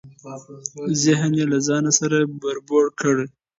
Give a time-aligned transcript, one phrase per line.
[1.03, 3.15] ذهن یې له ځانه سره بوړبوکۍ کړ.